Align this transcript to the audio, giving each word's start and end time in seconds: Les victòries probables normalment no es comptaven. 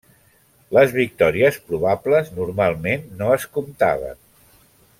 Les 0.77 0.93
victòries 0.95 1.59
probables 1.67 2.33
normalment 2.39 3.05
no 3.21 3.29
es 3.35 3.47
comptaven. 3.59 4.21